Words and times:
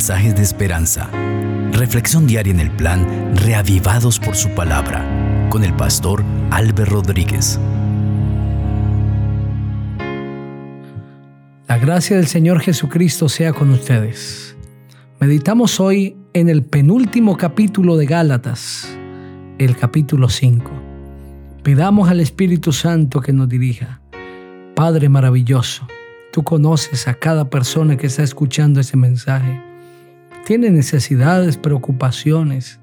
mensajes 0.00 0.34
de 0.34 0.42
esperanza. 0.42 1.10
Reflexión 1.72 2.26
diaria 2.26 2.54
en 2.54 2.60
el 2.60 2.70
plan 2.70 3.36
Reavivados 3.36 4.18
por 4.18 4.34
su 4.34 4.48
palabra 4.54 5.04
con 5.50 5.62
el 5.62 5.74
pastor 5.74 6.24
Álvaro 6.50 6.86
Rodríguez. 6.86 7.60
La 11.68 11.76
gracia 11.76 12.16
del 12.16 12.28
Señor 12.28 12.60
Jesucristo 12.60 13.28
sea 13.28 13.52
con 13.52 13.68
ustedes. 13.68 14.56
Meditamos 15.20 15.78
hoy 15.80 16.16
en 16.32 16.48
el 16.48 16.62
penúltimo 16.62 17.36
capítulo 17.36 17.98
de 17.98 18.06
Gálatas, 18.06 18.88
el 19.58 19.76
capítulo 19.76 20.30
5. 20.30 20.70
Pidamos 21.62 22.08
al 22.08 22.20
Espíritu 22.20 22.72
Santo 22.72 23.20
que 23.20 23.34
nos 23.34 23.50
dirija. 23.50 24.00
Padre 24.74 25.10
maravilloso, 25.10 25.86
Tú 26.32 26.44
conoces 26.44 27.08
a 27.08 27.14
cada 27.14 27.50
persona 27.50 27.96
que 27.96 28.06
está 28.06 28.22
escuchando 28.22 28.80
ese 28.80 28.96
mensaje. 28.96 29.69
Tiene 30.44 30.70
necesidades, 30.70 31.56
preocupaciones. 31.56 32.80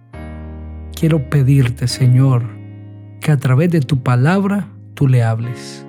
Quiero 0.96 1.30
pedirte, 1.30 1.88
Señor, 1.88 2.44
que 3.20 3.32
a 3.32 3.38
través 3.38 3.72
de 3.72 3.82
tu 3.82 4.04
palabra 4.04 4.70
tú 4.94 5.08
le 5.08 5.24
hables. 5.24 5.86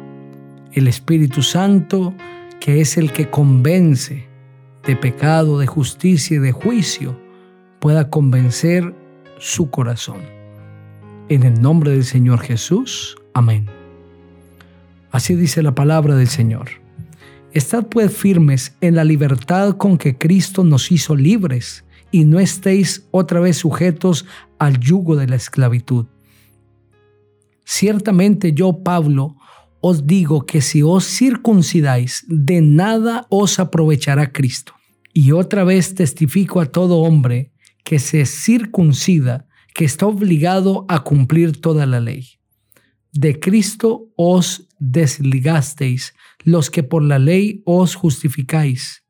El 0.73 0.89
Espíritu 0.89 1.43
Santo, 1.43 2.15
que 2.61 2.81
es 2.81 2.97
el 2.97 3.13
que 3.13 3.31
convence 3.31 4.27
de 4.85 4.97
pecado, 4.97 5.59
de 5.59 5.67
justicia 5.67 6.37
y 6.37 6.41
de 6.41 6.53
juicio, 6.53 7.21
pueda 7.81 8.11
convencer 8.11 8.95
su 9.39 9.71
corazón. 9.71 10.21
En 11.29 11.43
el 11.43 11.61
nombre 11.61 11.93
del 11.93 12.05
Señor 12.05 12.41
Jesús. 12.41 13.17
Amén. 13.35 13.67
Así 15.11 15.35
dice 15.35 15.63
la 15.63 15.75
palabra 15.75 16.17
del 16.17 16.29
Señor. 16.29 16.69
Estad 17.53 17.87
pues 17.87 18.15
firmes 18.15 18.77
en 18.81 18.95
la 18.95 19.05
libertad 19.05 19.77
con 19.77 19.97
que 19.97 20.19
Cristo 20.19 20.65
nos 20.65 20.93
hizo 20.93 21.17
libres 21.17 21.85
y 22.11 22.25
no 22.25 22.41
estéis 22.41 23.07
otra 23.11 23.41
vez 23.41 23.57
sujetos 23.57 24.27
al 24.59 24.79
yugo 24.79 25.17
de 25.17 25.29
la 25.29 25.37
esclavitud. 25.37 26.07
Ciertamente 27.65 28.53
yo, 28.53 28.83
Pablo, 28.83 29.37
os 29.81 30.07
digo 30.07 30.45
que 30.45 30.61
si 30.61 30.83
os 30.83 31.05
circuncidáis, 31.05 32.25
de 32.29 32.61
nada 32.61 33.27
os 33.31 33.59
aprovechará 33.59 34.33
Cristo. 34.33 34.75
Y 35.15 35.33
otra 35.33 35.65
vez 35.65 35.95
testifico 35.95 36.61
a 36.61 36.67
todo 36.67 36.99
hombre 36.99 37.53
que 37.85 37.99
se 37.99 38.27
circuncida, 38.27 39.47
que 39.75 39.85
está 39.85 40.07
obligado 40.07 40.85
a 40.89 41.05
cumplir 41.05 41.61
toda 41.61 41.87
la 41.87 42.01
ley. 42.01 42.38
De 43.13 43.41
Cristo 43.41 44.11
os 44.17 44.69
desligasteis 44.79 46.15
los 46.45 46.71
que 46.71 46.83
por 46.83 47.03
la 47.03 47.19
ley 47.19 47.63
os 47.65 47.95
justificáis. 47.95 49.05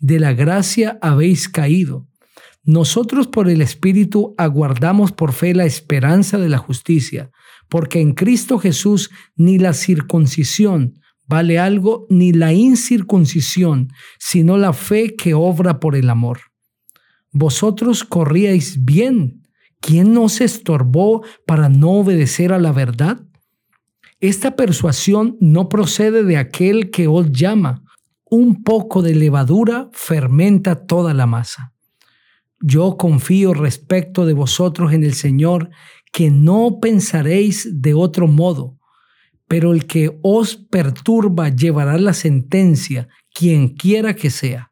De 0.00 0.18
la 0.18 0.32
gracia 0.32 0.98
habéis 1.00 1.48
caído. 1.48 2.08
Nosotros 2.64 3.26
por 3.26 3.48
el 3.48 3.60
Espíritu 3.60 4.34
aguardamos 4.38 5.12
por 5.12 5.32
fe 5.32 5.54
la 5.54 5.64
esperanza 5.64 6.38
de 6.38 6.48
la 6.48 6.58
justicia, 6.58 7.30
porque 7.68 8.00
en 8.00 8.14
Cristo 8.14 8.58
Jesús 8.58 9.10
ni 9.36 9.58
la 9.58 9.72
circuncisión 9.72 11.00
vale 11.26 11.58
algo, 11.58 12.06
ni 12.10 12.32
la 12.32 12.52
incircuncisión, 12.52 13.88
sino 14.18 14.58
la 14.58 14.72
fe 14.72 15.14
que 15.16 15.34
obra 15.34 15.80
por 15.80 15.96
el 15.96 16.10
amor. 16.10 16.40
Vosotros 17.32 18.04
corríais 18.04 18.84
bien. 18.84 19.48
¿Quién 19.80 20.12
nos 20.12 20.40
estorbó 20.40 21.24
para 21.46 21.68
no 21.68 21.92
obedecer 21.92 22.52
a 22.52 22.58
la 22.58 22.70
verdad? 22.70 23.26
Esta 24.22 24.54
persuasión 24.54 25.36
no 25.40 25.68
procede 25.68 26.22
de 26.22 26.36
aquel 26.36 26.92
que 26.92 27.08
os 27.08 27.32
llama. 27.32 27.82
Un 28.30 28.62
poco 28.62 29.02
de 29.02 29.16
levadura 29.16 29.90
fermenta 29.92 30.86
toda 30.86 31.12
la 31.12 31.26
masa. 31.26 31.74
Yo 32.60 32.96
confío 32.96 33.52
respecto 33.52 34.24
de 34.24 34.32
vosotros 34.32 34.92
en 34.92 35.02
el 35.02 35.14
Señor 35.14 35.70
que 36.12 36.30
no 36.30 36.78
pensaréis 36.80 37.82
de 37.82 37.94
otro 37.94 38.28
modo, 38.28 38.78
pero 39.48 39.72
el 39.72 39.86
que 39.86 40.16
os 40.22 40.54
perturba 40.54 41.48
llevará 41.48 41.98
la 41.98 42.12
sentencia, 42.12 43.08
quien 43.34 43.70
quiera 43.70 44.14
que 44.14 44.30
sea. 44.30 44.70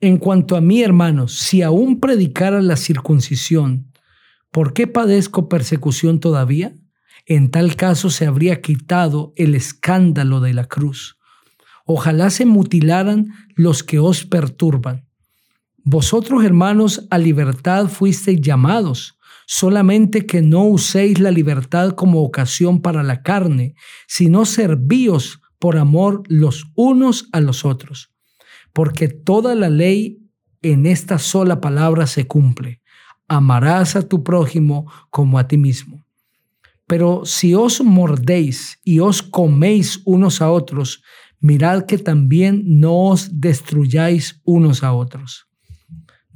En 0.00 0.18
cuanto 0.18 0.54
a 0.54 0.60
mí, 0.60 0.82
hermanos, 0.82 1.38
si 1.38 1.62
aún 1.62 1.98
predicara 1.98 2.60
la 2.60 2.76
circuncisión, 2.76 3.90
¿por 4.50 4.74
qué 4.74 4.86
padezco 4.86 5.48
persecución 5.48 6.20
todavía? 6.20 6.74
En 7.26 7.50
tal 7.50 7.76
caso 7.76 8.10
se 8.10 8.26
habría 8.26 8.60
quitado 8.60 9.32
el 9.36 9.54
escándalo 9.54 10.40
de 10.40 10.54
la 10.54 10.66
cruz. 10.66 11.18
Ojalá 11.84 12.30
se 12.30 12.46
mutilaran 12.46 13.32
los 13.54 13.82
que 13.82 13.98
os 13.98 14.24
perturban. 14.24 15.06
Vosotros, 15.84 16.44
hermanos, 16.44 17.06
a 17.10 17.18
libertad 17.18 17.88
fuisteis 17.88 18.40
llamados, 18.40 19.18
solamente 19.46 20.26
que 20.26 20.42
no 20.42 20.64
uséis 20.64 21.18
la 21.18 21.30
libertad 21.30 21.90
como 21.90 22.22
ocasión 22.22 22.80
para 22.80 23.02
la 23.02 23.22
carne, 23.22 23.74
sino 24.06 24.44
servíos 24.44 25.40
por 25.58 25.76
amor 25.76 26.22
los 26.28 26.66
unos 26.74 27.28
a 27.32 27.40
los 27.40 27.64
otros. 27.64 28.12
Porque 28.72 29.08
toda 29.08 29.54
la 29.54 29.70
ley 29.70 30.22
en 30.62 30.86
esta 30.86 31.18
sola 31.18 31.60
palabra 31.60 32.06
se 32.06 32.26
cumple. 32.26 32.80
Amarás 33.28 33.96
a 33.96 34.08
tu 34.08 34.22
prójimo 34.22 34.90
como 35.10 35.38
a 35.38 35.48
ti 35.48 35.58
mismo. 35.58 36.01
Pero 36.92 37.24
si 37.24 37.54
os 37.54 37.80
mordéis 37.80 38.78
y 38.84 38.98
os 38.98 39.22
coméis 39.22 40.02
unos 40.04 40.42
a 40.42 40.50
otros, 40.50 41.02
mirad 41.40 41.86
que 41.86 41.96
también 41.96 42.64
no 42.66 43.08
os 43.08 43.40
destruyáis 43.40 44.42
unos 44.44 44.82
a 44.82 44.92
otros. 44.92 45.48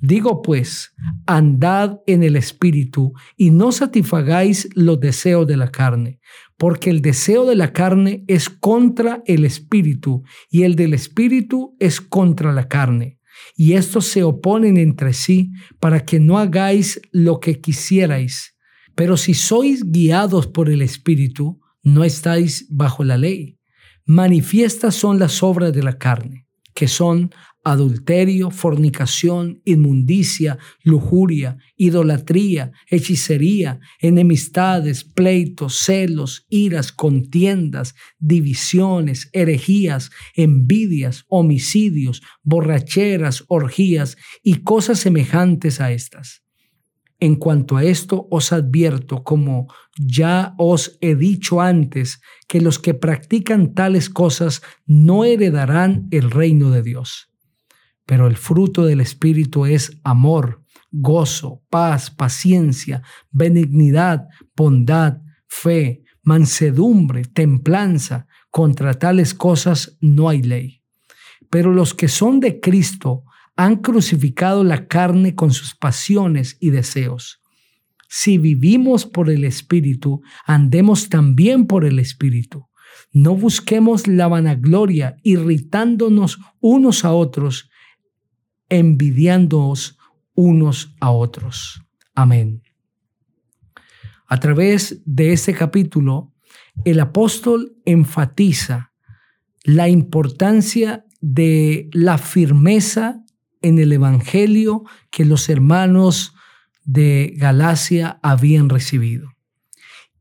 Digo 0.01 0.41
pues, 0.41 0.95
andad 1.27 2.01
en 2.07 2.23
el 2.23 2.37
Espíritu 2.37 3.13
y 3.37 3.51
no 3.51 3.71
satisfagáis 3.71 4.71
los 4.75 4.99
deseos 4.99 5.47
de 5.47 5.59
la 5.59 5.71
carne, 5.71 6.21
porque 6.57 6.89
el 6.89 7.03
deseo 7.03 7.45
de 7.45 7.55
la 7.55 7.75
carne 7.75 8.25
es 8.27 8.49
contra 8.49 9.23
el 9.27 9.45
Espíritu 9.45 10.23
y 10.51 10.63
el 10.63 10.75
del 10.75 10.95
Espíritu 10.95 11.77
es 11.81 12.01
contra 12.01 12.55
la 12.55 12.67
carne. 12.67 13.19
Y 13.57 13.75
estos 13.75 14.07
se 14.07 14.23
oponen 14.23 14.79
entre 14.79 15.13
sí 15.13 15.51
para 15.81 16.07
que 16.07 16.19
no 16.19 16.39
hagáis 16.39 16.99
lo 17.13 17.41
que 17.41 17.61
quisierais. 17.61 18.56
Pero 18.97 19.19
si 19.19 19.35
sois 19.35 19.85
guiados 19.85 20.47
por 20.47 20.71
el 20.71 20.81
Espíritu, 20.81 21.61
no 21.83 22.03
estáis 22.03 22.67
bajo 22.71 23.05
la 23.05 23.19
ley. 23.19 23.59
Manifiestas 24.07 24.95
son 24.95 25.19
las 25.19 25.43
obras 25.43 25.73
de 25.75 25.83
la 25.83 25.99
carne, 25.99 26.47
que 26.75 26.89
son 26.89 27.31
adulterio, 27.63 28.51
fornicación, 28.51 29.61
inmundicia, 29.65 30.57
lujuria, 30.83 31.59
idolatría, 31.77 32.73
hechicería, 32.89 33.81
enemistades, 34.01 35.05
pleitos, 35.05 35.77
celos, 35.77 36.47
iras, 36.49 36.91
contiendas, 36.91 37.97
divisiones, 38.19 39.29
herejías, 39.33 40.11
envidias, 40.37 41.25
homicidios, 41.29 42.23
borracheras, 42.43 43.45
orgías 43.49 44.17
y 44.43 44.63
cosas 44.63 45.01
semejantes 45.01 45.81
a 45.83 45.93
estas 45.93 46.46
en 47.19 47.37
cuanto 47.37 47.77
a 47.77 47.85
esto 47.85 48.27
os 48.31 48.53
advierto, 48.53 49.25
como 49.25 49.69
ya 49.99 50.55
os 50.59 50.99
he 51.01 51.15
dicho 51.15 51.61
antes, 51.61 52.21
que 52.47 52.61
los 52.61 52.79
que 52.79 52.95
practican 52.95 53.75
tales 53.75 54.11
cosas 54.11 54.63
no 54.85 55.25
heredarán 55.25 56.09
el 56.11 56.31
reino 56.31 56.71
de 56.71 56.83
Dios. 56.83 57.33
Pero 58.05 58.27
el 58.27 58.37
fruto 58.37 58.85
del 58.85 59.01
Espíritu 59.01 59.67
es 59.67 59.99
amor, 60.05 60.63
gozo, 60.93 61.63
paz, 61.71 62.11
paciencia, 62.11 63.03
benignidad, 63.31 64.29
bondad, 64.55 65.19
fe, 65.49 66.03
mansedumbre, 66.23 67.25
templanza. 67.25 68.27
Contra 68.51 68.95
tales 68.95 69.35
cosas 69.35 69.99
no 70.01 70.29
hay 70.29 70.43
ley. 70.43 70.83
Pero 71.51 71.73
los 71.73 71.95
que 71.95 72.09
son 72.09 72.41
de 72.41 72.61
Cristo 72.61 73.25
han 73.57 73.77
crucificado 73.77 74.65
la 74.65 74.87
carne 74.87 75.35
con 75.35 75.51
sus 75.53 75.75
pasiones 75.75 76.59
y 76.61 76.71
deseos. 76.71 77.41
Si 78.09 78.39
vivimos 78.39 79.07
por 79.07 79.31
el 79.31 79.45
Espíritu, 79.45 80.23
andemos 80.45 81.09
también 81.09 81.67
por 81.67 81.85
el 81.85 81.99
Espíritu. 81.99 82.69
No 83.13 83.35
busquemos 83.35 84.07
la 84.07 84.29
vanagloria, 84.29 85.17
irritándonos 85.23 86.39
unos 86.61 87.05
a 87.05 87.13
otros, 87.13 87.71
envidiándonos 88.69 89.99
unos 90.35 90.95
a 91.01 91.11
otros. 91.11 91.83
Amén. 92.15 92.63
A 94.29 94.39
través 94.39 95.03
de 95.05 95.33
este 95.33 95.55
capítulo, 95.55 96.33
el 96.85 97.01
apóstol 97.01 97.77
enfatiza 97.85 98.93
la 99.65 99.89
importancia 99.89 101.07
de 101.21 101.89
la 101.93 102.19
firmeza 102.19 103.25
en 103.67 103.81
el 103.81 103.93
Evangelio 103.93 104.85
que 105.11 105.25
los 105.25 105.49
hermanos 105.49 106.35
de 106.85 107.35
Galacia 107.37 108.21
habían 108.23 108.69
recibido. 108.69 109.35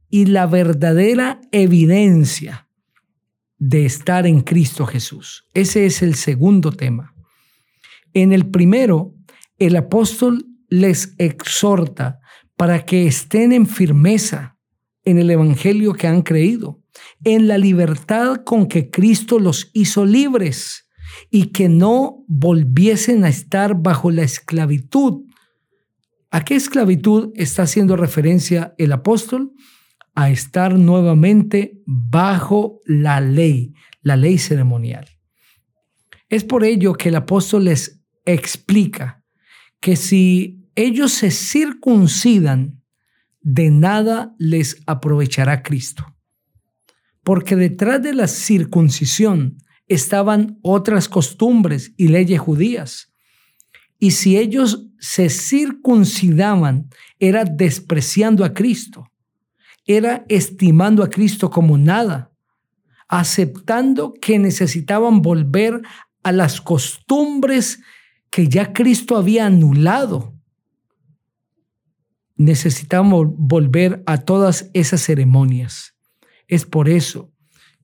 Y 0.09 0.25
la 0.25 0.47
verdadera 0.47 1.42
evidencia 1.51 2.68
de 3.59 3.86
estar 3.86 4.25
en 4.25 4.42
Cristo 4.42 4.88
Jesús. 4.88 5.45
Ese 5.53 5.86
es 5.86 6.01
el 6.01 6.15
segundo 6.15 6.71
tema. 6.71 7.13
En 8.13 8.33
el 8.33 8.47
primero, 8.47 9.13
el 9.59 9.75
apóstol 9.75 10.48
les 10.69 11.13
exhorta 11.19 12.19
para 12.56 12.83
que 12.83 13.06
estén 13.06 13.51
en 13.51 13.68
firmeza 13.68 14.57
en 15.03 15.19
el 15.19 15.30
Evangelio 15.30 15.94
que 15.94 16.07
han 16.07 16.24
creído, 16.24 16.81
en 17.24 17.48
la 17.48 17.59
libertad 17.59 18.38
con 18.44 18.68
que 18.68 18.89
Cristo 18.89 19.38
los 19.38 19.69
hizo 19.74 20.03
libres 20.03 20.84
y 21.29 21.47
que 21.47 21.69
no 21.69 22.23
volviesen 22.27 23.23
a 23.23 23.29
estar 23.29 23.81
bajo 23.81 24.12
la 24.12 24.23
esclavitud. 24.23 25.25
¿A 26.31 26.44
qué 26.44 26.56
esclavitud 26.56 27.31
está 27.35 27.63
haciendo 27.63 27.95
referencia 27.95 28.73
el 28.77 28.91
apóstol? 28.91 29.53
A 30.15 30.29
estar 30.29 30.77
nuevamente 30.77 31.81
bajo 31.85 32.81
la 32.85 33.21
ley, 33.21 33.73
la 34.01 34.15
ley 34.15 34.38
ceremonial. 34.38 35.07
Es 36.29 36.44
por 36.44 36.63
ello 36.63 36.94
que 36.94 37.09
el 37.09 37.15
apóstol 37.15 37.65
les 37.65 38.01
explica 38.25 39.23
que 39.79 39.95
si 39.95 40.67
ellos 40.75 41.13
se 41.13 41.31
circuncidan, 41.31 42.81
de 43.41 43.69
nada 43.69 44.33
les 44.39 44.81
aprovechará 44.88 45.62
Cristo. 45.62 46.17
Porque 47.23 47.56
detrás 47.56 48.01
de 48.01 48.13
la 48.13 48.27
circuncisión 48.27 49.57
estaban 49.87 50.59
otras 50.61 51.07
costumbres 51.09 51.93
y 51.97 52.07
leyes 52.07 52.39
judías. 52.39 53.11
Y 53.99 54.11
si 54.11 54.37
ellos 54.37 54.87
se 54.99 55.29
circuncidaban, 55.29 56.89
era 57.19 57.45
despreciando 57.45 58.43
a 58.43 58.53
Cristo, 58.53 59.11
era 59.85 60.25
estimando 60.27 61.03
a 61.03 61.09
Cristo 61.09 61.49
como 61.49 61.77
nada, 61.77 62.31
aceptando 63.07 64.13
que 64.13 64.39
necesitaban 64.39 65.21
volver 65.21 65.81
a 66.23 66.31
las 66.31 66.59
costumbres 66.59 67.79
que 68.31 68.49
ya 68.49 68.73
Cristo 68.73 69.15
había 69.15 69.45
anulado. 69.45 70.33
Necesitamos 72.35 73.27
volver 73.29 74.03
a 74.07 74.17
todas 74.17 74.69
esas 74.73 75.01
ceremonias. 75.01 75.95
Es 76.47 76.65
por 76.65 76.89
eso 76.89 77.31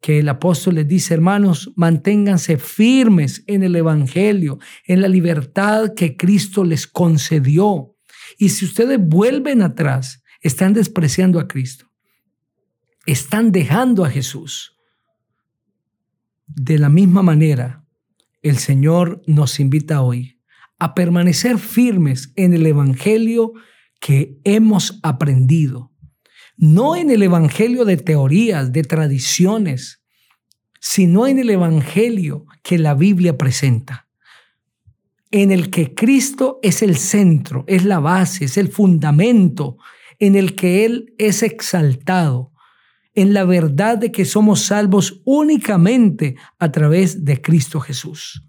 que 0.01 0.19
el 0.19 0.29
apóstol 0.29 0.75
les 0.75 0.87
dice, 0.87 1.13
hermanos, 1.13 1.71
manténganse 1.75 2.57
firmes 2.57 3.43
en 3.45 3.63
el 3.63 3.75
Evangelio, 3.75 4.57
en 4.85 5.01
la 5.01 5.07
libertad 5.07 5.93
que 5.95 6.17
Cristo 6.17 6.63
les 6.63 6.87
concedió. 6.87 7.95
Y 8.37 8.49
si 8.49 8.65
ustedes 8.65 8.99
vuelven 8.99 9.61
atrás, 9.61 10.23
están 10.41 10.73
despreciando 10.73 11.39
a 11.39 11.47
Cristo. 11.47 11.85
Están 13.05 13.51
dejando 13.51 14.03
a 14.03 14.09
Jesús. 14.09 14.75
De 16.47 16.79
la 16.79 16.89
misma 16.89 17.21
manera, 17.21 17.85
el 18.41 18.57
Señor 18.57 19.21
nos 19.27 19.59
invita 19.59 20.01
hoy 20.01 20.39
a 20.79 20.95
permanecer 20.95 21.59
firmes 21.59 22.33
en 22.35 22.55
el 22.55 22.65
Evangelio 22.65 23.53
que 23.99 24.39
hemos 24.43 24.99
aprendido. 25.03 25.90
No 26.61 26.95
en 26.95 27.09
el 27.09 27.23
Evangelio 27.23 27.85
de 27.85 27.97
teorías, 27.97 28.71
de 28.71 28.83
tradiciones, 28.83 30.03
sino 30.79 31.25
en 31.25 31.39
el 31.39 31.49
Evangelio 31.49 32.45
que 32.61 32.77
la 32.77 32.93
Biblia 32.93 33.35
presenta. 33.35 34.07
En 35.31 35.51
el 35.51 35.71
que 35.71 35.95
Cristo 35.95 36.59
es 36.61 36.83
el 36.83 36.97
centro, 36.97 37.63
es 37.65 37.83
la 37.83 37.99
base, 37.99 38.45
es 38.45 38.57
el 38.57 38.67
fundamento, 38.67 39.77
en 40.19 40.35
el 40.35 40.53
que 40.53 40.85
Él 40.85 41.15
es 41.17 41.41
exaltado, 41.41 42.51
en 43.15 43.33
la 43.33 43.43
verdad 43.43 43.97
de 43.97 44.11
que 44.11 44.23
somos 44.23 44.61
salvos 44.61 45.19
únicamente 45.25 46.35
a 46.59 46.71
través 46.71 47.25
de 47.25 47.41
Cristo 47.41 47.79
Jesús. 47.79 48.47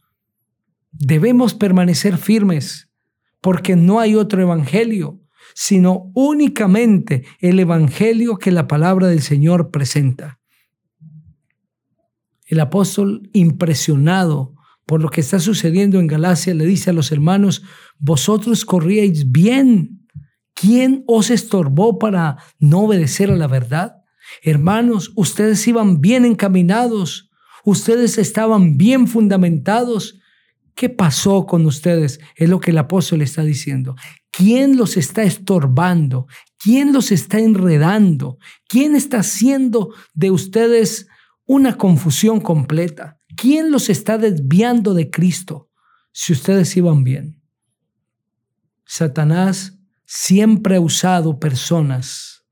Debemos 0.91 1.55
permanecer 1.55 2.19
firmes 2.19 2.91
porque 3.41 3.75
no 3.75 4.01
hay 4.01 4.17
otro 4.17 4.43
evangelio, 4.43 5.22
sino 5.55 6.11
únicamente 6.15 7.25
el 7.41 7.61
evangelio 7.61 8.37
que 8.37 8.51
la 8.51 8.67
palabra 8.67 9.09
del 9.09 9.23
Señor 9.23 9.71
presenta. 9.71 10.41
El 12.47 12.61
apóstol, 12.61 13.31
impresionado 13.33 14.55
por 14.87 15.01
lo 15.01 15.09
que 15.09 15.21
está 15.21 15.39
sucediendo 15.39 16.01
en 16.01 16.07
Galacia, 16.07 16.55
le 16.55 16.67
dice 16.67 16.91
a 16.91 16.93
los 16.93 17.13
hermanos, 17.13 17.63
vosotros 17.99 18.65
corríais 18.65 19.31
bien. 19.31 20.07
¿Quién 20.55 21.05
os 21.07 21.31
estorbó 21.31 21.99
para 21.99 22.37
no 22.59 22.81
obedecer 22.81 23.31
a 23.31 23.37
la 23.37 23.47
verdad? 23.47 24.03
Hermanos, 24.43 25.13
ustedes 25.17 25.67
iban 25.67 26.01
bien 26.01 26.25
encaminados, 26.25 27.31
ustedes 27.65 28.19
estaban 28.19 28.77
bien 28.77 29.09
fundamentados, 29.09 30.19
¿Qué 30.75 30.89
pasó 30.89 31.47
con 31.47 31.67
ustedes? 31.67 32.21
Es 32.35 32.49
lo 32.49 32.61
que 32.61 32.71
el 32.71 32.79
apóstol 32.79 33.23
está 33.23 33.43
diciendo. 33.43 33.95
¿Quién 34.33 34.77
los 34.77 34.97
está 34.97 35.23
estorbando? 35.23 36.27
¿Quién 36.59 36.93
los 36.93 37.13
está 37.13 37.39
enredando? 37.39 38.39
¿Quién 38.67 38.97
está 38.97 39.19
haciendo 39.21 39.95
de 40.15 40.33
ustedes 40.33 41.07
una 41.47 41.79
confusión 41.79 42.41
completa? 42.41 43.21
¿Quién 43.37 43.71
los 43.71 43.89
está 43.89 44.19
desviando 44.19 44.95
de 44.95 45.11
Cristo 45.11 45.71
si 46.11 46.33
ustedes 46.33 46.77
iban 46.77 47.05
bien? 47.05 47.41
Satanás 48.85 49.79
siempre 50.05 50.77
ha 50.77 50.81
usado 50.81 51.39
personas 51.39 52.45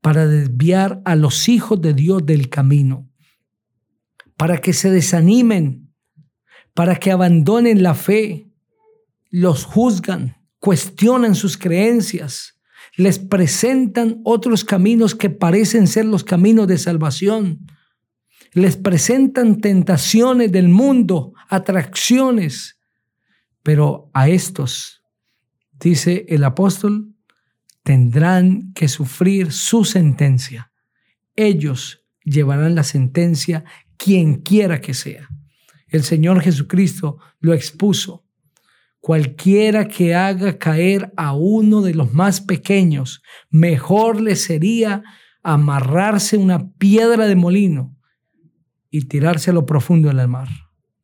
para 0.00 0.26
desviar 0.26 1.02
a 1.04 1.14
los 1.14 1.48
hijos 1.50 1.82
de 1.82 1.92
Dios 1.92 2.24
del 2.24 2.48
camino, 2.48 3.06
para 4.38 4.62
que 4.62 4.72
se 4.72 4.90
desanimen 4.90 5.90
para 6.74 6.96
que 6.96 7.10
abandonen 7.10 7.82
la 7.82 7.94
fe, 7.94 8.48
los 9.30 9.64
juzgan, 9.64 10.36
cuestionan 10.60 11.34
sus 11.34 11.56
creencias, 11.56 12.58
les 12.96 13.18
presentan 13.18 14.20
otros 14.24 14.64
caminos 14.64 15.14
que 15.14 15.30
parecen 15.30 15.86
ser 15.86 16.04
los 16.04 16.22
caminos 16.22 16.68
de 16.68 16.78
salvación, 16.78 17.66
les 18.52 18.76
presentan 18.76 19.60
tentaciones 19.60 20.52
del 20.52 20.68
mundo, 20.68 21.32
atracciones, 21.48 22.78
pero 23.62 24.10
a 24.12 24.28
estos, 24.28 25.02
dice 25.78 26.26
el 26.28 26.44
apóstol, 26.44 27.14
tendrán 27.82 28.72
que 28.74 28.88
sufrir 28.88 29.52
su 29.52 29.84
sentencia. 29.84 30.72
Ellos 31.36 32.04
llevarán 32.24 32.74
la 32.74 32.84
sentencia 32.84 33.64
quien 33.96 34.42
quiera 34.42 34.80
que 34.80 34.94
sea. 34.94 35.28
El 35.88 36.02
Señor 36.04 36.40
Jesucristo 36.40 37.18
lo 37.40 37.52
expuso. 37.52 38.26
Cualquiera 39.00 39.88
que 39.88 40.14
haga 40.14 40.58
caer 40.58 41.12
a 41.16 41.32
uno 41.32 41.80
de 41.80 41.94
los 41.94 42.12
más 42.12 42.40
pequeños, 42.40 43.22
mejor 43.48 44.20
le 44.20 44.36
sería 44.36 45.02
amarrarse 45.42 46.36
una 46.36 46.70
piedra 46.72 47.26
de 47.26 47.34
molino 47.34 47.96
y 48.90 49.06
tirarse 49.06 49.50
a 49.50 49.54
lo 49.54 49.64
profundo 49.64 50.08
del 50.08 50.28
mar. 50.28 50.48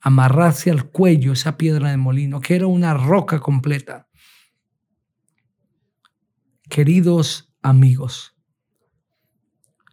Amarrarse 0.01 0.71
al 0.71 0.91
cuello 0.91 1.33
esa 1.33 1.57
piedra 1.57 1.91
de 1.91 1.97
molino, 1.97 2.41
que 2.41 2.55
era 2.55 2.67
una 2.67 2.95
roca 2.95 3.41
completa. 3.41 4.09
Queridos 6.69 7.55
amigos, 7.63 8.37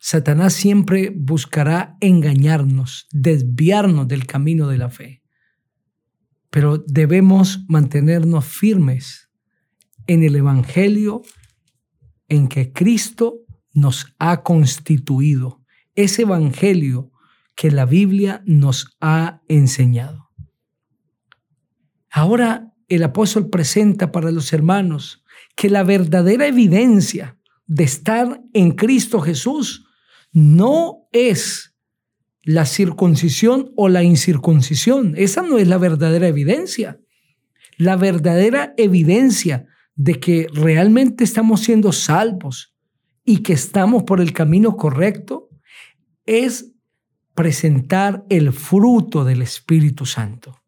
Satanás 0.05 0.53
siempre 0.53 1.13
buscará 1.15 1.95
engañarnos, 2.01 3.07
desviarnos 3.13 4.07
del 4.09 4.27
camino 4.27 4.67
de 4.67 4.77
la 4.77 4.89
fe. 4.89 5.22
Pero 6.53 6.77
debemos 6.85 7.65
mantenernos 7.67 8.45
firmes 8.45 9.27
en 10.05 10.21
el 10.21 10.35
Evangelio 10.35 11.23
en 12.29 12.47
que 12.47 12.71
Cristo 12.71 13.39
nos 13.73 14.13
ha 14.19 14.43
constituido, 14.43 15.63
ese 15.95 16.21
Evangelio 16.21 17.11
que 17.55 17.71
la 17.71 17.87
Biblia 17.87 18.43
nos 18.45 18.95
ha 19.01 19.41
enseñado. 19.47 20.29
Ahora 22.11 22.71
el 22.87 23.01
apóstol 23.01 23.49
presenta 23.49 24.11
para 24.11 24.29
los 24.29 24.53
hermanos 24.53 25.23
que 25.55 25.71
la 25.71 25.81
verdadera 25.81 26.45
evidencia 26.45 27.35
de 27.65 27.83
estar 27.83 28.43
en 28.53 28.73
Cristo 28.73 29.21
Jesús 29.21 29.87
no 30.31 31.07
es 31.13 31.72
la 32.43 32.65
circuncisión 32.65 33.71
o 33.75 33.89
la 33.89 34.03
incircuncisión. 34.03 35.13
Esa 35.17 35.41
no 35.41 35.57
es 35.57 35.67
la 35.67 35.77
verdadera 35.77 36.27
evidencia. 36.27 36.99
La 37.77 37.95
verdadera 37.95 38.73
evidencia 38.77 39.65
de 39.95 40.19
que 40.19 40.47
realmente 40.53 41.23
estamos 41.23 41.61
siendo 41.61 41.91
salvos 41.91 42.75
y 43.23 43.37
que 43.37 43.53
estamos 43.53 44.03
por 44.03 44.19
el 44.19 44.33
camino 44.33 44.75
correcto 44.75 45.49
es 46.25 46.71
presentar 47.33 48.25
el 48.29 48.51
fruto 48.53 49.23
del 49.23 49.41
Espíritu 49.41 50.05
Santo. 50.05 50.61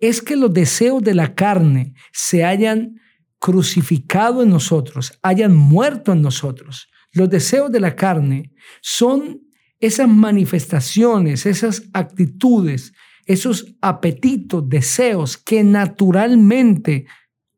Es 0.00 0.22
que 0.22 0.34
los 0.34 0.52
deseos 0.52 1.02
de 1.02 1.14
la 1.14 1.34
carne 1.34 1.94
se 2.12 2.44
hayan 2.44 3.00
crucificado 3.38 4.42
en 4.42 4.50
nosotros, 4.50 5.18
hayan 5.22 5.54
muerto 5.54 6.12
en 6.12 6.22
nosotros. 6.22 6.88
Los 7.12 7.30
deseos 7.30 7.70
de 7.70 7.80
la 7.80 7.94
carne 7.94 8.52
son 8.80 9.42
esas 9.80 10.08
manifestaciones, 10.08 11.46
esas 11.46 11.88
actitudes, 11.92 12.92
esos 13.26 13.76
apetitos, 13.80 14.68
deseos 14.68 15.36
que 15.36 15.62
naturalmente 15.62 17.06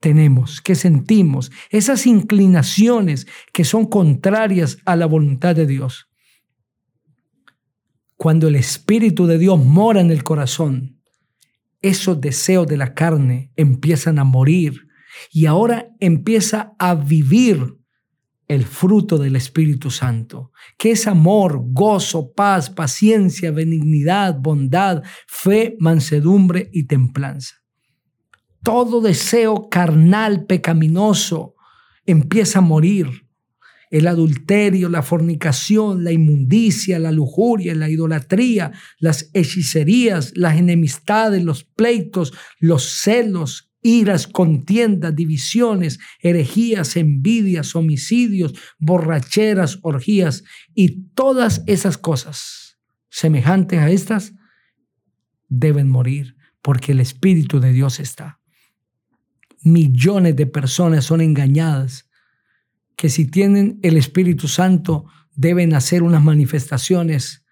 tenemos, 0.01 0.61
que 0.61 0.75
sentimos, 0.75 1.53
esas 1.71 2.07
inclinaciones 2.07 3.27
que 3.53 3.65
son 3.65 3.87
contrarias 3.87 4.79
a 4.85 4.97
la 4.97 5.07
voluntad 5.07 5.55
de 5.55 5.67
Dios. 5.67 6.09
Cuando 8.17 8.49
el 8.49 8.57
Espíritu 8.57 9.27
de 9.27 9.39
Dios 9.39 9.63
mora 9.65 10.01
en 10.01 10.11
el 10.11 10.25
corazón, 10.25 11.01
esos 11.83 12.21
deseos 12.21 12.67
de 12.67 12.77
la 12.77 12.95
carne 12.95 13.53
empiezan 13.57 14.19
a 14.19 14.25
morir 14.25 14.89
y 15.31 15.47
ahora 15.47 15.91
empieza 16.01 16.75
a 16.79 16.95
vivir 16.95 17.80
el 18.51 18.65
fruto 18.65 19.17
del 19.17 19.37
Espíritu 19.37 19.93
Santo, 19.93 20.51
que 20.77 20.91
es 20.91 21.07
amor, 21.07 21.63
gozo, 21.67 22.33
paz, 22.33 22.69
paciencia, 22.69 23.53
benignidad, 23.53 24.41
bondad, 24.41 25.05
fe, 25.29 25.77
mansedumbre 25.79 26.69
y 26.73 26.89
templanza. 26.89 27.63
Todo 28.65 29.01
deseo 29.03 29.69
carnal, 29.69 30.47
pecaminoso, 30.47 31.55
empieza 32.05 32.59
a 32.59 32.63
morir. 32.63 33.07
El 33.89 34.09
adulterio, 34.09 34.89
la 34.89 35.03
fornicación, 35.03 36.03
la 36.03 36.11
inmundicia, 36.11 36.99
la 36.99 37.13
lujuria, 37.13 37.73
la 37.77 37.89
idolatría, 37.89 38.73
las 38.99 39.31
hechicerías, 39.33 40.33
las 40.35 40.59
enemistades, 40.59 41.45
los 41.45 41.63
pleitos, 41.63 42.33
los 42.59 42.83
celos, 42.83 43.70
iras, 43.83 44.27
contiendas, 44.27 45.15
divisiones, 45.15 45.99
herejías, 46.21 46.97
envidias, 46.97 47.75
homicidios, 47.75 48.55
borracheras, 48.79 49.79
orgías 49.83 50.45
y 50.75 51.03
todas 51.15 51.63
esas 51.67 51.99
cosas 51.99 52.79
semejantes 53.09 53.79
a 53.79 53.91
estas 53.91 54.35
deben 55.49 55.89
morir 55.89 56.37
porque 56.63 56.93
el 56.93 57.01
Espíritu 57.01 57.61
de 57.61 57.73
Dios 57.73 58.01
está. 58.01 58.41
Millones 59.63 60.37
de 60.37 60.47
personas 60.47 61.05
son 61.05 61.21
engañadas 61.21 62.09
que 62.97 63.09
si 63.09 63.27
tienen 63.27 63.79
el 63.83 63.97
Espíritu 63.97 64.47
Santo 64.47 65.07
deben 65.35 65.75
hacer 65.75 66.03
unas 66.03 66.23
manifestaciones 66.23 67.45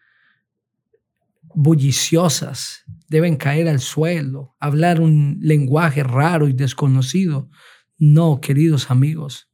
bulliciosas, 1.61 2.85
deben 3.09 3.35
caer 3.35 3.69
al 3.69 3.81
suelo, 3.81 4.55
hablar 4.61 5.01
un 5.01 5.39
lenguaje 5.41 6.05
raro 6.05 6.47
y 6.47 6.53
desconocido. 6.53 7.51
No, 7.99 8.41
queridos 8.41 8.93
amigos, 8.93 9.51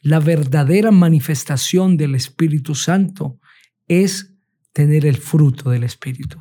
la 0.00 0.18
verdadera 0.18 0.90
manifestación 0.90 1.96
del 1.96 2.16
Espíritu 2.16 2.74
Santo 2.74 3.38
es 3.86 4.34
tener 4.72 5.06
el 5.06 5.16
fruto 5.16 5.70
del 5.70 5.84
Espíritu. 5.84 6.38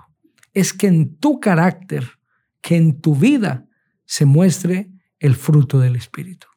Es 0.52 0.74
que 0.74 0.88
en 0.88 1.16
tu 1.18 1.40
carácter, 1.40 2.04
que 2.60 2.76
en 2.76 3.00
tu 3.00 3.16
vida 3.16 3.68
se 4.06 4.26
muestre 4.26 4.90
el 5.20 5.36
fruto 5.36 5.80
del 5.80 5.96
Espíritu 5.96 6.48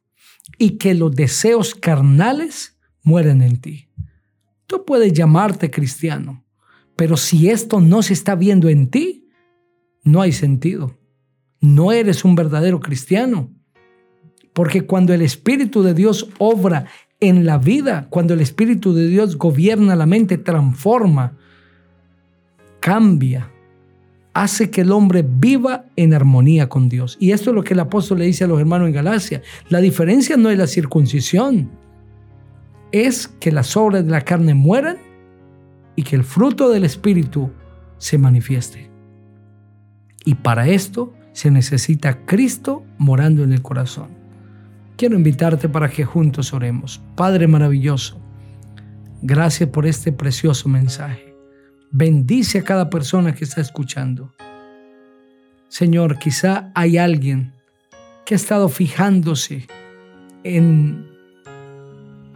y 0.57 0.79
que 0.79 0.95
los 0.95 1.15
deseos 1.15 1.75
carnales 1.75 2.79
mueren 3.03 3.43
en 3.43 3.61
ti. 3.61 3.91
Tú 4.67 4.87
puedes 4.87 5.13
llamarte 5.13 5.71
cristiano, 5.71 6.47
pero 7.00 7.16
si 7.16 7.49
esto 7.49 7.80
no 7.80 8.02
se 8.02 8.12
está 8.12 8.35
viendo 8.35 8.69
en 8.69 8.90
ti, 8.90 9.26
no 10.04 10.21
hay 10.21 10.33
sentido. 10.33 10.99
No 11.59 11.92
eres 11.92 12.26
un 12.26 12.35
verdadero 12.35 12.78
cristiano. 12.78 13.49
Porque 14.52 14.83
cuando 14.83 15.14
el 15.14 15.23
Espíritu 15.23 15.83
de 15.83 15.95
Dios 15.95 16.28
obra 16.37 16.88
en 17.19 17.47
la 17.47 17.57
vida, 17.57 18.07
cuando 18.11 18.35
el 18.35 18.42
Espíritu 18.42 18.92
de 18.92 19.09
Dios 19.09 19.38
gobierna 19.38 19.97
la 19.97 20.04
mente, 20.04 20.37
transforma, 20.37 21.38
cambia, 22.80 23.50
hace 24.35 24.69
que 24.69 24.83
el 24.83 24.92
hombre 24.92 25.26
viva 25.26 25.87
en 25.97 26.12
armonía 26.12 26.69
con 26.69 26.90
Dios. 26.90 27.16
Y 27.19 27.33
esto 27.33 27.49
es 27.49 27.57
lo 27.57 27.64
que 27.64 27.73
el 27.73 27.80
apóstol 27.80 28.19
le 28.19 28.26
dice 28.26 28.45
a 28.45 28.47
los 28.47 28.61
hermanos 28.61 28.88
en 28.88 28.95
Galacia. 28.95 29.40
La 29.71 29.80
diferencia 29.80 30.37
no 30.37 30.50
es 30.50 30.59
la 30.59 30.66
circuncisión, 30.66 31.71
es 32.92 33.26
que 33.26 33.52
las 33.52 33.75
obras 33.75 34.04
de 34.04 34.11
la 34.11 34.21
carne 34.21 34.52
mueran 34.52 34.99
y 36.00 36.02
que 36.02 36.16
el 36.16 36.25
fruto 36.25 36.71
del 36.71 36.85
Espíritu 36.85 37.50
se 37.99 38.16
manifieste. 38.16 38.90
Y 40.25 40.37
para 40.37 40.66
esto 40.66 41.12
se 41.35 41.50
necesita 41.50 42.25
Cristo 42.25 42.87
morando 42.97 43.45
en 43.45 43.52
el 43.52 43.61
corazón. 43.61 44.09
Quiero 44.97 45.14
invitarte 45.14 45.69
para 45.69 45.90
que 45.90 46.07
juntos 46.07 46.54
oremos. 46.54 47.02
Padre 47.16 47.49
maravilloso, 47.49 48.19
gracias 49.21 49.69
por 49.69 49.85
este 49.85 50.11
precioso 50.11 50.71
mensaje. 50.71 51.37
Bendice 51.90 52.61
a 52.61 52.64
cada 52.64 52.88
persona 52.88 53.35
que 53.35 53.45
está 53.45 53.61
escuchando. 53.61 54.33
Señor, 55.69 56.19
quizá 56.19 56.71
hay 56.75 56.97
alguien 56.97 57.52
que 58.25 58.33
ha 58.33 58.37
estado 58.37 58.71
fijándose 58.71 59.66
en 60.45 61.11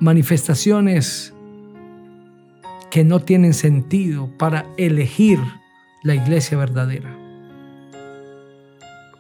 manifestaciones 0.01 1.34
que 2.95 3.03
no 3.03 3.19
tienen 3.19 3.55
sentido 3.55 4.31
para 4.39 4.67
elegir 4.77 5.41
la 6.05 6.15
iglesia 6.15 6.57
verdadera 6.57 7.19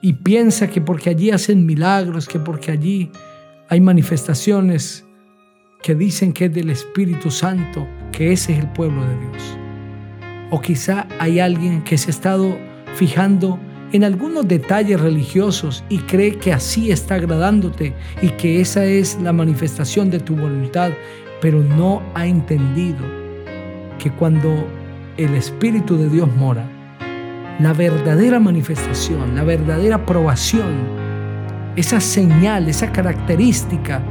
y 0.00 0.12
piensa 0.12 0.70
que 0.70 0.80
porque 0.80 1.10
allí 1.10 1.32
hacen 1.32 1.66
milagros, 1.66 2.28
que 2.28 2.38
porque 2.38 2.70
allí 2.70 3.10
hay 3.68 3.80
manifestaciones 3.80 5.04
que 5.82 5.96
dicen 5.96 6.32
que 6.32 6.44
es 6.44 6.54
del 6.54 6.70
Espíritu 6.70 7.32
Santo, 7.32 7.84
que 8.12 8.30
ese 8.30 8.52
es 8.52 8.60
el 8.60 8.68
pueblo 8.68 9.04
de 9.04 9.18
Dios. 9.18 9.58
O 10.52 10.60
quizá 10.60 11.08
hay 11.18 11.40
alguien 11.40 11.82
que 11.82 11.98
se 11.98 12.10
ha 12.10 12.14
estado 12.14 12.56
fijando 12.94 13.58
en 13.90 14.04
algunos 14.04 14.46
detalles 14.46 15.00
religiosos 15.00 15.82
y 15.88 15.98
cree 15.98 16.38
que 16.38 16.52
así 16.52 16.92
está 16.92 17.16
agradándote 17.16 17.92
y 18.22 18.28
que 18.28 18.60
esa 18.60 18.84
es 18.84 19.18
la 19.20 19.32
manifestación 19.32 20.10
de 20.10 20.20
tu 20.20 20.36
voluntad, 20.36 20.92
pero 21.40 21.60
no 21.60 22.04
ha 22.14 22.24
entendido 22.24 23.23
que 24.04 24.10
cuando 24.10 24.68
el 25.16 25.34
Espíritu 25.34 25.96
de 25.96 26.10
Dios 26.10 26.28
mora, 26.36 26.62
la 27.58 27.72
verdadera 27.72 28.38
manifestación, 28.38 29.34
la 29.34 29.44
verdadera 29.44 29.96
aprobación, 29.96 30.74
esa 31.74 32.00
señal, 32.00 32.68
esa 32.68 32.92
característica 32.92 34.02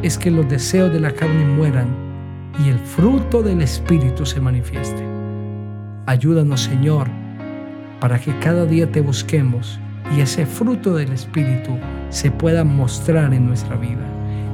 es 0.00 0.16
que 0.16 0.30
los 0.30 0.48
deseos 0.48 0.92
de 0.92 1.00
la 1.00 1.10
carne 1.10 1.44
mueran 1.44 1.88
y 2.64 2.68
el 2.68 2.78
fruto 2.78 3.42
del 3.42 3.62
Espíritu 3.62 4.24
se 4.24 4.40
manifieste. 4.40 5.02
Ayúdanos, 6.06 6.60
Señor, 6.60 7.08
para 7.98 8.20
que 8.20 8.38
cada 8.38 8.64
día 8.64 8.88
te 8.92 9.00
busquemos 9.00 9.80
y 10.16 10.20
ese 10.20 10.46
fruto 10.46 10.94
del 10.94 11.10
Espíritu 11.10 11.76
se 12.10 12.30
pueda 12.30 12.62
mostrar 12.62 13.34
en 13.34 13.48
nuestra 13.48 13.74
vida. 13.74 14.06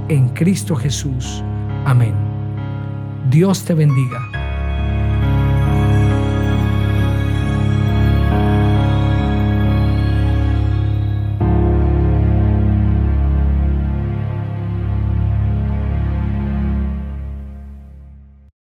En 0.09 0.30
Cristo 0.30 0.75
Jesús. 0.75 1.45
Amén. 1.85 2.14
Dios 3.28 3.66
te 3.66 3.75
bendiga. 3.75 4.27